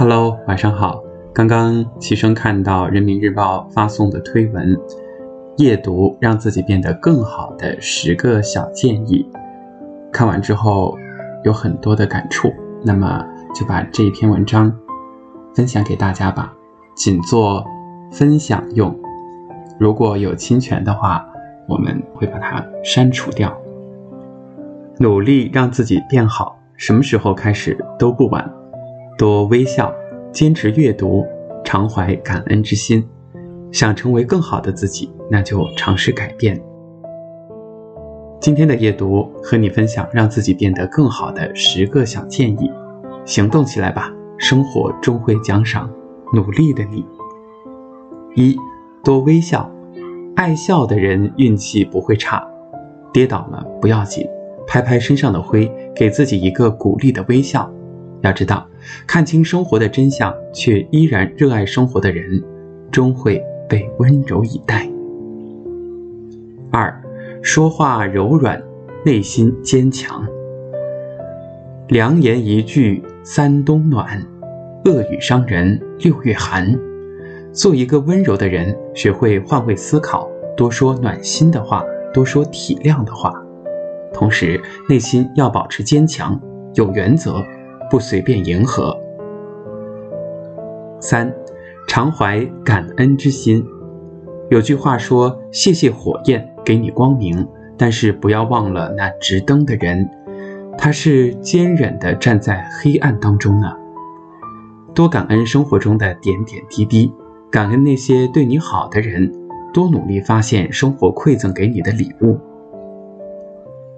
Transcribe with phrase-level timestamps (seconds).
[0.00, 1.04] Hello，晚上好。
[1.30, 4.74] 刚刚齐声看到人民日报发送的推文，
[5.58, 9.30] 夜读让自己变得更好的十个小建议。
[10.10, 10.96] 看完之后
[11.44, 12.50] 有很多的感触，
[12.82, 13.22] 那么
[13.54, 14.74] 就把这一篇文章
[15.54, 16.50] 分享给大家吧，
[16.94, 17.62] 仅做
[18.10, 18.98] 分享用。
[19.78, 21.22] 如果有侵权的话，
[21.68, 23.54] 我们会把它删除掉。
[24.98, 28.50] 努力让自己变好，什么时候开始都不晚。
[29.20, 29.94] 多微笑，
[30.32, 31.26] 坚持阅读，
[31.62, 33.06] 常怀感恩之心。
[33.70, 36.58] 想成为更好的自己，那就尝试改变。
[38.40, 42.72] 今天的夜读和你分享让自己变得更好的十个小建议，
[43.26, 44.10] 行动起来吧！
[44.38, 45.92] 生活终会奖赏
[46.32, 47.04] 努力的你。
[48.34, 48.56] 一
[49.04, 49.70] 多微笑，
[50.34, 52.42] 爱笑的人运气不会差。
[53.12, 54.26] 跌倒了不要紧，
[54.66, 57.70] 拍拍身上的灰，给自己一个鼓励的微笑。
[58.22, 58.66] 要知道，
[59.06, 62.42] 看清生活的真相却依然热爱生活的人，
[62.90, 64.88] 终会被温柔以待。
[66.70, 67.02] 二，
[67.42, 68.62] 说话柔软，
[69.04, 70.26] 内心坚强。
[71.88, 74.22] 良言一句三冬暖，
[74.84, 76.78] 恶语伤人六月寒。
[77.52, 81.84] 做一个温柔的人，学会换位思考，多说暖心的话，
[82.14, 83.32] 多说体谅的话，
[84.12, 86.40] 同时内心要保持坚强，
[86.74, 87.42] 有原则。
[87.90, 88.96] 不随便迎合。
[91.00, 91.34] 三，
[91.88, 93.66] 常怀感恩之心。
[94.48, 97.46] 有句话说：“谢谢火焰给你光明，
[97.76, 100.08] 但是不要忘了那直灯的人，
[100.78, 103.72] 他是坚忍的站在黑暗当中呢。”
[104.94, 107.12] 多感恩生活中的点点滴滴，
[107.50, 109.32] 感恩那些对你好的人，
[109.72, 112.38] 多努力发现生活馈赠给你的礼物。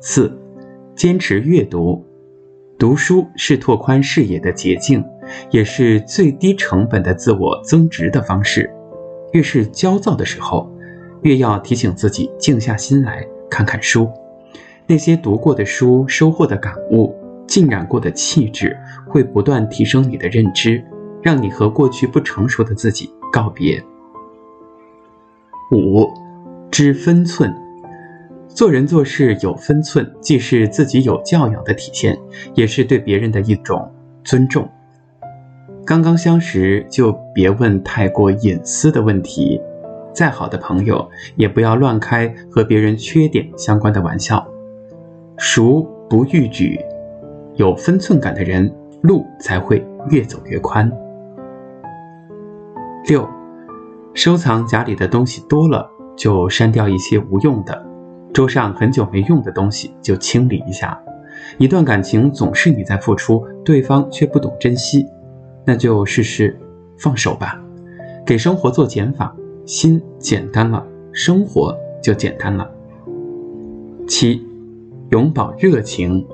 [0.00, 0.36] 四，
[0.94, 2.07] 坚持阅读。
[2.78, 5.04] 读书是拓宽视野的捷径，
[5.50, 8.70] 也是最低成本的自我增值的方式。
[9.32, 10.70] 越是焦躁的时候，
[11.22, 14.08] 越要提醒自己静下心来看看书。
[14.86, 17.12] 那些读过的书，收获的感悟，
[17.48, 18.78] 浸染过的气质，
[19.08, 20.82] 会不断提升你的认知，
[21.20, 23.82] 让你和过去不成熟的自己告别。
[25.72, 26.06] 五，
[26.70, 27.52] 知分寸。
[28.58, 32.18] 做人做事有分寸，既是自己有教养的体现，
[32.54, 33.88] 也是对别人的一种
[34.24, 34.68] 尊重。
[35.86, 39.60] 刚刚相识就别问太过隐私的问题，
[40.12, 44.44] 再好的朋友也不要乱开和别人缺点相关的玩笑。
[45.36, 46.80] 熟不逾矩，
[47.54, 48.68] 有分寸感的人，
[49.02, 50.90] 路才会越走越宽。
[53.06, 53.24] 六，
[54.14, 57.87] 收藏夹里的东西多了，就删掉一些无用的。
[58.32, 61.00] 桌上很久没用的东西就清理一下。
[61.56, 65.06] 一段感情总是你在付出，对方却不懂珍惜，
[65.64, 66.58] 那就试试
[66.98, 67.60] 放手吧。
[68.26, 69.34] 给生活做减法，
[69.64, 72.70] 心简单了，生活就简单了。
[74.06, 74.46] 七，
[75.10, 76.26] 永葆热情，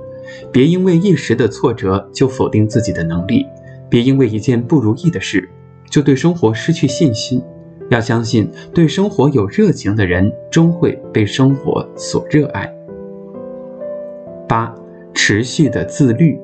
[0.50, 3.46] 别因为一时的挫折就否定自己的能力，
[3.88, 5.48] 别因为一件不如意的事
[5.88, 7.40] 就对生活失去信心。
[7.90, 12.72] 要相信，对生活有热情的人，终会被生活所热爱。
[14.48, 14.74] 八，
[15.12, 16.38] 持续的自律。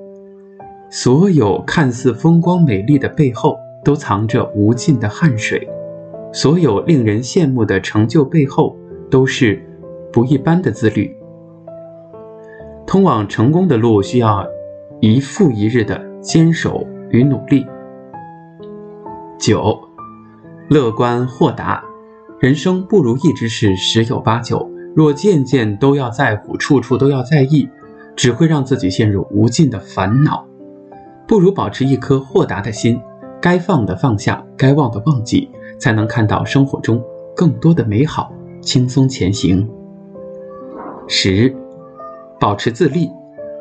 [0.90, 5.60] 所有看似风光美丽的背后，都藏着无尽的汗水；
[6.32, 8.76] 所有令人羡慕的成就背后，
[9.10, 9.62] 都是
[10.12, 11.16] 不一般的自律。
[12.86, 14.46] 通往成功的路，需要
[15.00, 17.64] 一复一日的坚守与努力。
[19.38, 19.89] 九。
[20.70, 21.82] 乐观豁达，
[22.38, 24.70] 人生不如意之事十有八九。
[24.94, 27.68] 若件件都要在乎，处处都要在意，
[28.14, 30.46] 只会让自己陷入无尽的烦恼。
[31.26, 33.00] 不如保持一颗豁达的心，
[33.40, 37.02] 该放的放下，该忘的忘记，才能看到生活中
[37.34, 38.32] 更多的美好。
[38.62, 39.68] 轻松前行。
[41.08, 41.52] 十，
[42.38, 43.10] 保持自立。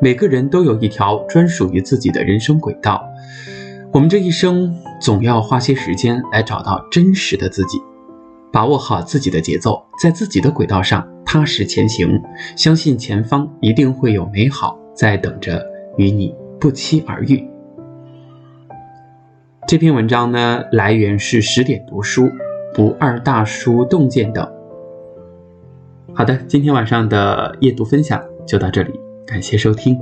[0.00, 3.04] 每个人都有一条专属于自己的人生轨道。
[3.92, 7.76] 我们这一生总要花些时间来找到真实的自己，
[8.52, 12.22] 把握好自己的节奏，在自己的轨道上踏实前行，
[12.56, 15.60] 相信前方一定会有美好在等着
[15.96, 17.44] 与你不期而遇。
[19.66, 22.30] 这篇文章呢，来源是十点读书、
[22.72, 24.48] 不二大叔洞见等。
[26.14, 28.92] 好的，今天晚上的夜读分享就到这里，
[29.26, 29.98] 感谢收听。